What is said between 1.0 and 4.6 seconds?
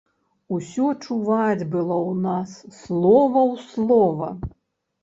чуваць было ў нас, слова ў слова.